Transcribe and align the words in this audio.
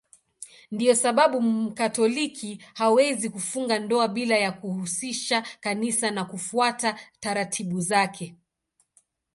Ndiyo 0.71 0.95
sababu 0.95 1.41
Mkatoliki 1.41 2.63
hawezi 2.73 3.29
kufunga 3.29 3.79
ndoa 3.79 4.07
bila 4.07 4.35
ya 4.37 4.51
kuhusisha 4.51 5.41
Kanisa 5.59 6.11
na 6.11 6.25
kufuata 6.25 6.99
taratibu 7.19 7.81
zake. 7.81 8.35